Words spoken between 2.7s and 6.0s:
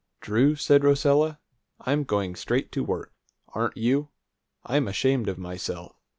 to work. Aren't you? I'm ashamed of myself.